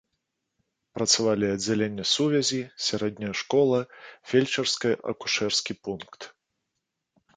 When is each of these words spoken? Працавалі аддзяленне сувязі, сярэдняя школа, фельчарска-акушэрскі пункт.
Працавалі 0.97 1.45
аддзяленне 1.55 2.05
сувязі, 2.13 2.61
сярэдняя 2.87 3.33
школа, 3.41 3.79
фельчарска-акушэрскі 4.33 5.73
пункт. 5.89 6.19